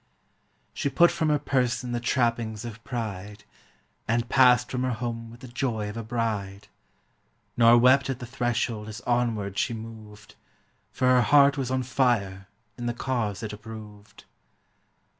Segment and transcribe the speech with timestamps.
[0.73, 3.43] She put from her person the trappings of pride,
[4.07, 6.69] And passed from her home with the joy of a bride,
[7.55, 10.33] Nor wept at the threshold as onward she moved,
[10.91, 12.47] For her heart was on fire
[12.79, 14.23] in the cause it approved.